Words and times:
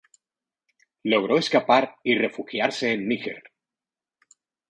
Logró 1.03 1.37
escapar 1.37 1.97
y 2.03 2.15
refugiarse 2.17 2.91
en 2.91 3.07
Níger. 3.07 3.43